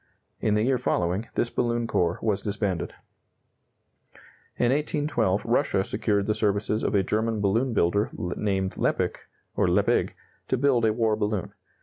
[0.39, 2.95] In the year following, this balloon corps was disbanded.
[4.57, 9.25] In 1812 Russia secured the services of a German balloon builder named Leppich,
[9.55, 10.15] or Leppig,
[10.47, 11.53] to build a war balloon.